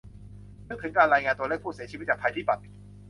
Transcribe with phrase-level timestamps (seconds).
[0.67, 2.61] นึกถึงการรายงานตัวเลขผู้เสียชีวิตจากภัยพิบัติ